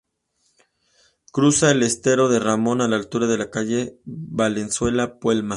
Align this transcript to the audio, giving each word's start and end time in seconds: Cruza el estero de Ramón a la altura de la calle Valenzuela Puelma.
Cruza 1.31 1.69
el 1.69 1.83
estero 1.83 2.27
de 2.27 2.39
Ramón 2.39 2.81
a 2.81 2.87
la 2.87 2.95
altura 2.95 3.27
de 3.27 3.37
la 3.37 3.51
calle 3.51 3.99
Valenzuela 4.03 5.19
Puelma. 5.19 5.49